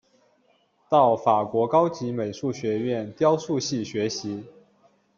[0.89, 4.43] 到法国高级美术学院雕塑系学习。